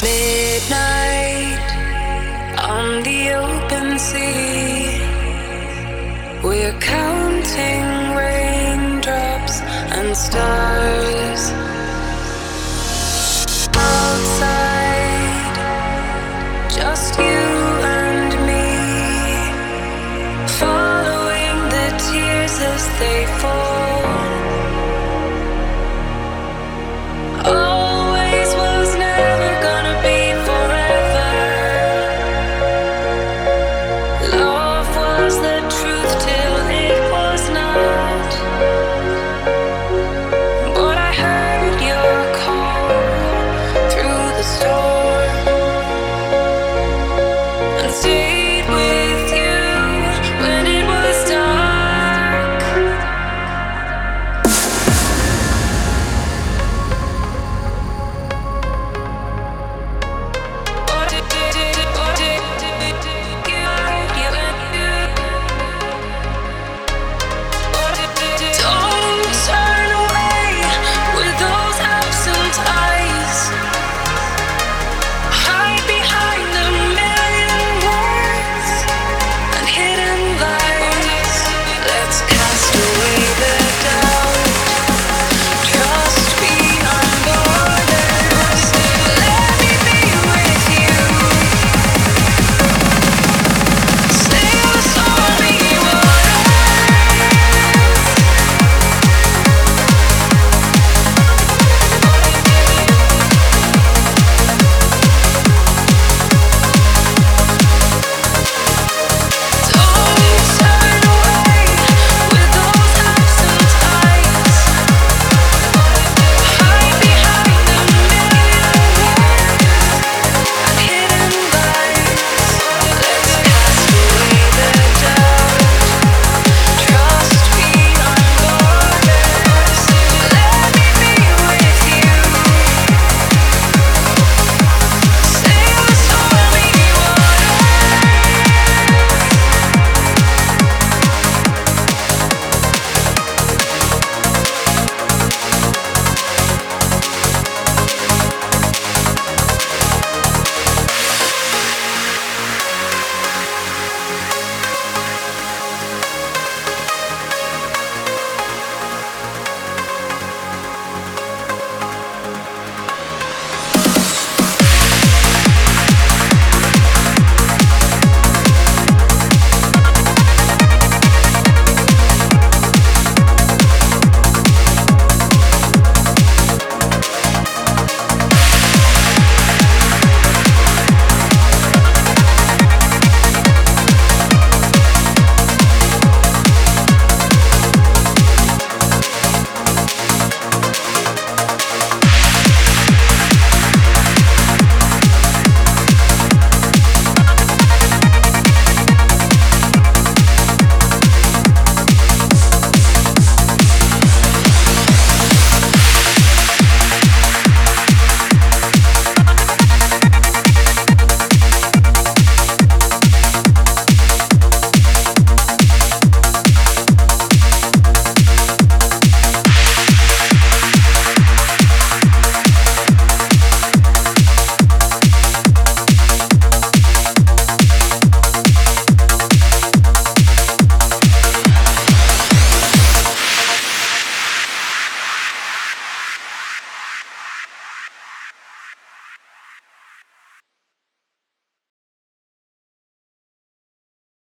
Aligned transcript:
Midnight 0.00 1.58
on 2.56 3.02
the 3.02 3.32
open 3.34 3.98
sea. 3.98 5.00
We're 6.40 6.78
counting 6.78 8.14
raindrops 8.14 9.60
and 9.60 10.16
stars. 10.16 11.67